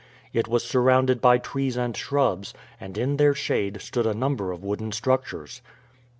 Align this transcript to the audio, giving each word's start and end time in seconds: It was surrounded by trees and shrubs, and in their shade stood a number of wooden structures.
It 0.33 0.47
was 0.47 0.63
surrounded 0.63 1.21
by 1.21 1.37
trees 1.37 1.77
and 1.77 1.95
shrubs, 1.95 2.55
and 2.79 2.97
in 2.97 3.17
their 3.17 3.35
shade 3.35 3.79
stood 3.83 4.07
a 4.07 4.15
number 4.15 4.51
of 4.51 4.63
wooden 4.63 4.91
structures. 4.93 5.61